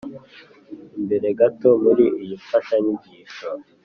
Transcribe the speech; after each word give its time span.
imbere 0.97 1.27
gato 1.39 1.69
muri 1.83 2.05
iyi 2.23 2.35
mfashanyigisho 2.43 3.49